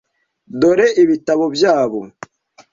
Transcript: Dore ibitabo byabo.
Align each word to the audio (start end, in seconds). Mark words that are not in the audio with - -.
Dore 0.59 0.87
ibitabo 1.03 1.43
byabo. 1.55 2.01